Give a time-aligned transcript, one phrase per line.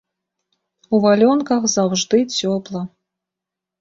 [0.95, 2.81] У валёнках заўжды цёпла.